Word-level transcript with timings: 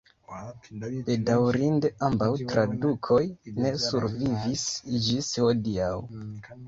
Bedaŭrinde 1.09 1.91
ambaŭ 2.07 2.29
tradukoj 2.53 3.21
ne 3.59 3.75
survivis 3.87 4.67
ĝis 5.09 5.31
hodiaŭ. 5.45 5.93